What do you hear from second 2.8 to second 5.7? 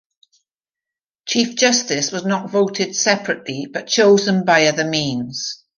separately, but chosen by other means.